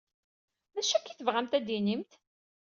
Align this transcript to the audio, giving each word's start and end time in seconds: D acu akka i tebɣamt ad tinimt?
D 0.73 0.75
acu 0.79 0.93
akka 0.97 1.09
i 1.11 1.15
tebɣamt 1.17 1.57
ad 1.57 1.65
tinimt? 1.67 2.11